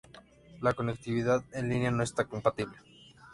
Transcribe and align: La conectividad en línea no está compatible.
La 0.61 0.73
conectividad 0.73 1.43
en 1.53 1.69
línea 1.69 1.91
no 1.91 2.01
está 2.01 2.25
compatible. 2.25 2.75